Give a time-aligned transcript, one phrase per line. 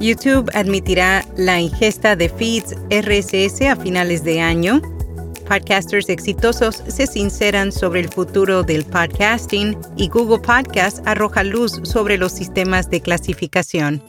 [0.00, 4.82] YouTube admitirá la ingesta de feeds RSS a finales de año.
[5.48, 12.18] Podcasters exitosos se sinceran sobre el futuro del podcasting y Google Podcast arroja luz sobre
[12.18, 14.02] los sistemas de clasificación.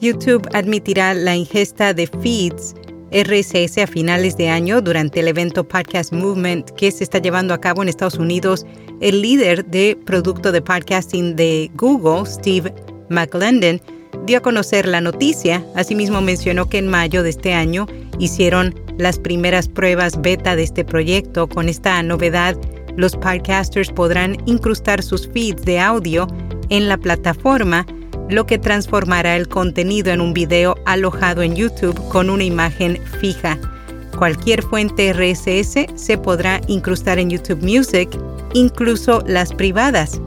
[0.00, 2.74] YouTube admitirá la ingesta de feeds
[3.12, 7.60] RSS a finales de año durante el evento Podcast Movement que se está llevando a
[7.60, 8.64] cabo en Estados Unidos.
[9.00, 12.74] El líder de producto de podcasting de Google, Steve
[13.10, 13.82] McLendon,
[14.24, 15.62] dio a conocer la noticia.
[15.74, 17.86] Asimismo mencionó que en mayo de este año
[18.18, 21.48] hicieron las primeras pruebas beta de este proyecto.
[21.48, 22.56] Con esta novedad,
[22.96, 26.26] los podcasters podrán incrustar sus feeds de audio
[26.70, 27.86] en la plataforma
[28.28, 33.58] lo que transformará el contenido en un video alojado en YouTube con una imagen fija.
[34.18, 38.08] Cualquier fuente RSS se podrá incrustar en YouTube Music,
[38.54, 40.20] incluso las privadas.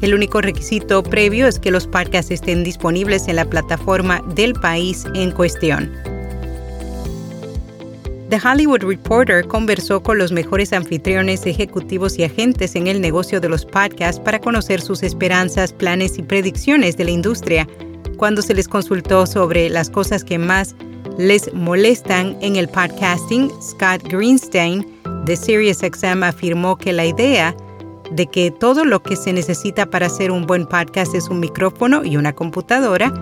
[0.00, 5.06] El único requisito previo es que los podcasts estén disponibles en la plataforma del país
[5.14, 6.13] en cuestión.
[8.34, 13.48] The Hollywood Reporter conversó con los mejores anfitriones, ejecutivos y agentes en el negocio de
[13.48, 17.68] los podcasts para conocer sus esperanzas, planes y predicciones de la industria.
[18.16, 20.74] Cuando se les consultó sobre las cosas que más
[21.16, 24.84] les molestan en el podcasting, Scott Greenstein
[25.26, 27.54] de SiriusXM afirmó que la idea
[28.10, 32.04] de que todo lo que se necesita para hacer un buen podcast es un micrófono
[32.04, 33.14] y una computadora.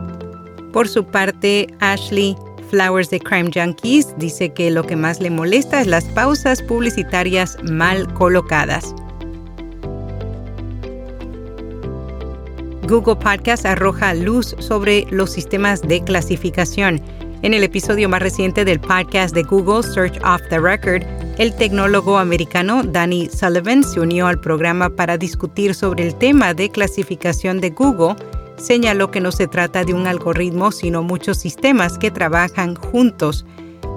[0.73, 2.35] Por su parte, Ashley
[2.73, 7.59] Flowers de Crime Junkies dice que lo que más le molesta es las pausas publicitarias
[7.71, 8.95] mal colocadas.
[12.89, 16.99] Google Podcast arroja luz sobre los sistemas de clasificación.
[17.43, 21.03] En el episodio más reciente del podcast de Google Search Off the Record,
[21.39, 26.71] el tecnólogo americano Danny Sullivan se unió al programa para discutir sobre el tema de
[26.71, 28.17] clasificación de Google
[28.63, 33.45] señaló que no se trata de un algoritmo, sino muchos sistemas que trabajan juntos.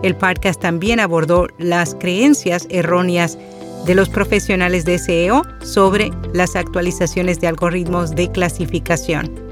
[0.03, 3.37] El podcast también abordó las creencias erróneas
[3.85, 9.45] de los profesionales de SEO sobre las actualizaciones de algoritmos de clasificación.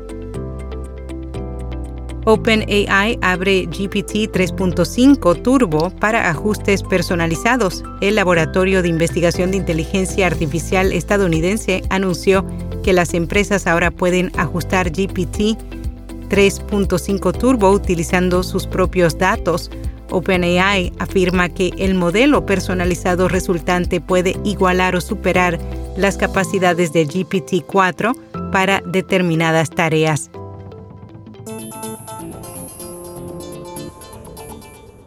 [2.25, 7.83] OpenAI abre GPT 3.5 Turbo para ajustes personalizados.
[7.99, 12.45] El Laboratorio de Investigación de Inteligencia Artificial estadounidense anunció
[12.83, 15.57] que las empresas ahora pueden ajustar GPT
[16.29, 19.71] 3.5 Turbo utilizando sus propios datos.
[20.09, 25.59] OpenAI afirma que el modelo personalizado resultante puede igualar o superar
[25.97, 30.29] las capacidades de GPT-4 para determinadas tareas.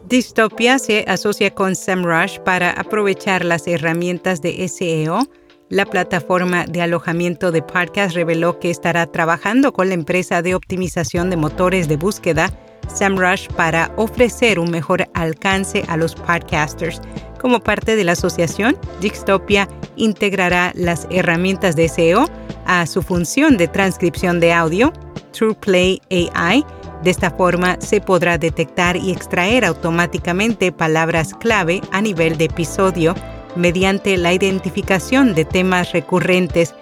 [0.07, 5.27] Dystopia se asocia con SEMrush para aprovechar las herramientas de SEO.
[5.69, 11.29] La plataforma de alojamiento de podcast reveló que estará trabajando con la empresa de optimización
[11.29, 12.49] de motores de búsqueda
[12.87, 17.01] SEMrush para ofrecer un mejor alcance a los podcasters.
[17.41, 19.67] Como parte de la asociación, Dystopia
[19.97, 22.29] integrará las herramientas de SEO
[22.65, 24.93] a su función de transcripción de audio,
[25.33, 26.65] TruePlay AI,
[27.03, 33.13] de esta forma se podrá detectar y extraer automáticamente palabras clave a nivel de episodio
[33.55, 36.75] mediante la identificación de temas recurrentes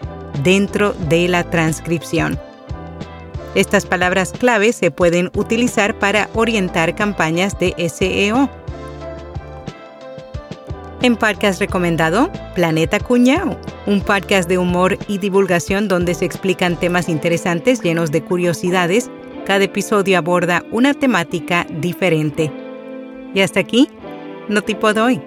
[0.44, 2.40] dentro de la transcripción.
[3.56, 8.50] Estas palabras clave se pueden utilizar para orientar campañas de SEO.
[11.02, 17.08] En podcast recomendado, Planeta Cuñao, un podcast de humor y divulgación donde se explican temas
[17.08, 19.10] interesantes llenos de curiosidades
[19.46, 22.52] cada episodio aborda una temática diferente.
[23.36, 23.90] Y hasta aquí,
[24.50, 25.22] no tipo doy.